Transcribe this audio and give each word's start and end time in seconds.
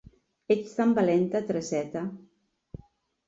Ets 0.53 0.71
tan 0.77 0.95
valenta, 0.99 1.41
Tereseta... 1.49 2.03